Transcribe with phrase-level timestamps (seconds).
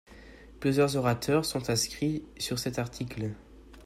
[0.59, 3.29] Plusieurs orateurs sont inscrits sur cet article.